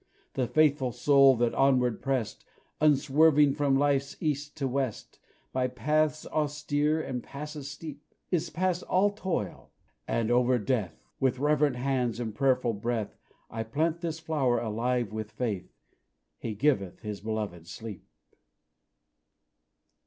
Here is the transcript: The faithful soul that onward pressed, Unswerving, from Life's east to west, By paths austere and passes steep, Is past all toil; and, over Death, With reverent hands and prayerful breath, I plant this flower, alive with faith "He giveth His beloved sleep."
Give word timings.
The 0.33 0.47
faithful 0.47 0.91
soul 0.91 1.35
that 1.35 1.53
onward 1.53 2.01
pressed, 2.01 2.43
Unswerving, 2.79 3.53
from 3.53 3.77
Life's 3.77 4.17
east 4.19 4.57
to 4.57 4.67
west, 4.67 5.19
By 5.53 5.67
paths 5.67 6.25
austere 6.25 6.99
and 6.99 7.21
passes 7.21 7.69
steep, 7.69 8.03
Is 8.31 8.49
past 8.49 8.81
all 8.89 9.11
toil; 9.11 9.69
and, 10.07 10.31
over 10.31 10.57
Death, 10.57 11.05
With 11.19 11.37
reverent 11.37 11.75
hands 11.75 12.19
and 12.19 12.33
prayerful 12.33 12.73
breath, 12.73 13.15
I 13.51 13.61
plant 13.61 14.01
this 14.01 14.19
flower, 14.19 14.57
alive 14.57 15.11
with 15.13 15.29
faith 15.29 15.71
"He 16.39 16.55
giveth 16.55 17.01
His 17.01 17.21
beloved 17.21 17.67
sleep." 17.67 18.03